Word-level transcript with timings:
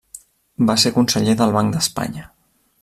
Va 0.69 0.77
ser 0.83 0.93
conseller 0.95 1.37
del 1.43 1.55
Banc 1.59 1.77
d'Espanya. 1.77 2.29